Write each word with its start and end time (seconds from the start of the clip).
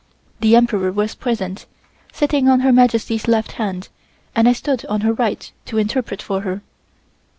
The 0.39 0.55
Emperor 0.55 0.91
was 0.91 1.13
present, 1.13 1.67
sitting 2.11 2.49
on 2.49 2.61
Her 2.61 2.73
Majesty's 2.73 3.27
left 3.27 3.51
hand 3.51 3.89
and 4.35 4.49
I 4.49 4.53
stood 4.53 4.83
on 4.87 5.01
her 5.01 5.13
right 5.13 5.51
to 5.65 5.77
interpret 5.77 6.23
for 6.23 6.41
her. 6.41 6.63